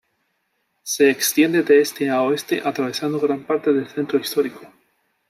[0.81, 4.61] Se extiende de este a oeste atravesando gran parte del centro histórico.